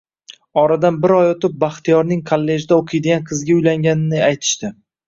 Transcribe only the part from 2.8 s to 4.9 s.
oʻqiydigan qizga uylanganini aytishdi